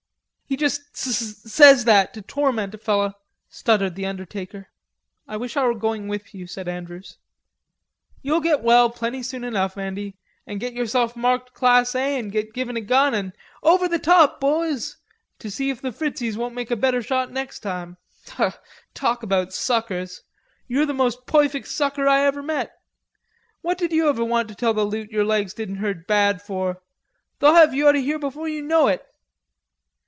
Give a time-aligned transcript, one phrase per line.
[0.45, 3.13] "He juss s s says that to torment a feller,"
[3.47, 4.67] stuttered the undertaker.
[5.25, 7.17] "I wish I were going with you," said Andrews.
[8.21, 12.53] "You'll get well plenty soon enough, Andy, and get yourself marked Class A, and get
[12.53, 13.31] given a gun, an
[13.63, 14.97] 'Over the top, boys!'...
[15.39, 17.95] to see if the Fritzies won't make a better shot next time....
[18.93, 20.21] Talk about suckers!
[20.67, 22.73] You're the most poifect sucker I ever met....
[23.61, 26.81] What did you want to tell the loot your legs didn't hurt bad for?
[27.39, 29.07] They'll have you out o' here before you know it....